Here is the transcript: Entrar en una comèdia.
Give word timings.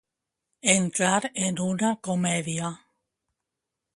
Entrar 0.71 1.19
en 1.49 1.61
una 1.73 1.93
comèdia. 2.09 2.73